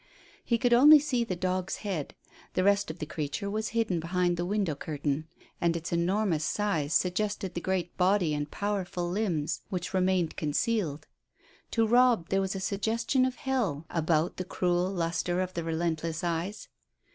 He 0.43 0.57
could 0.57 0.73
only 0.73 0.97
see 0.97 1.23
the 1.23 1.35
dog's 1.35 1.75
head 1.85 2.15
the 2.55 2.63
rest 2.63 2.89
of 2.89 2.97
the 2.97 3.05
creature 3.05 3.51
was 3.51 3.67
hidden 3.67 3.99
behind 3.99 4.35
the 4.35 4.47
window 4.47 4.73
curtain 4.73 5.27
and 5.61 5.77
its 5.77 5.93
enormous 5.93 6.43
size 6.43 6.95
suggested 6.95 7.53
the 7.53 7.61
great 7.61 7.95
body 7.97 8.33
and 8.33 8.49
powerful 8.49 9.07
limbs 9.07 9.61
which 9.69 9.93
remained 9.93 10.35
concealed. 10.37 11.05
To 11.69 11.85
Robb 11.85 12.29
there 12.29 12.41
was 12.41 12.55
a 12.55 12.59
suggestion 12.59 13.25
of 13.25 13.35
hell 13.35 13.85
about 13.91 14.37
the 14.37 14.43
cruel 14.43 14.89
lustre 14.91 15.39
of 15.39 15.53
the 15.53 15.63
relentless 15.63 16.23
eyes. 16.23 16.67